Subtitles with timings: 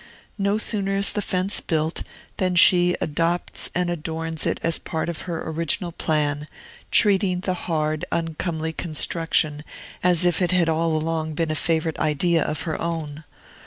[0.39, 2.01] No sooner is the fence built
[2.37, 6.47] than she adopts and adorns it as a part of her original plan,
[6.89, 9.63] treating the hard, uncomely construction
[10.03, 13.25] as if it had all along been a favorite idea of her own.